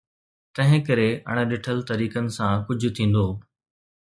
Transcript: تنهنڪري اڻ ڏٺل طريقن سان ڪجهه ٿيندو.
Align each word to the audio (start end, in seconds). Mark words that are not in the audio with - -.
تنهنڪري 0.53 1.09
اڻ 1.29 1.35
ڏٺل 1.51 1.77
طريقن 1.91 2.25
سان 2.37 2.51
ڪجهه 2.71 2.89
ٿيندو. 3.01 3.27